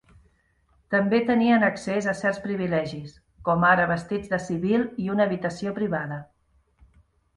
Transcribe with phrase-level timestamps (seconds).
[0.93, 3.13] També tenien accés a certs privilegis,
[3.49, 6.19] com ara vestits de civil i una habitació privada.